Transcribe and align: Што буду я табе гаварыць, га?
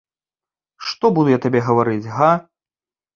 Што 0.91 1.11
буду 1.17 1.29
я 1.33 1.39
табе 1.43 1.59
гаварыць, 1.67 2.11
га? 2.17 2.31